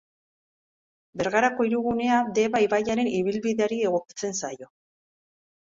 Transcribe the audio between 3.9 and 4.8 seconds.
egokitzen zaio.